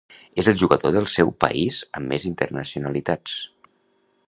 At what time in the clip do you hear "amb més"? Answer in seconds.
1.99-2.27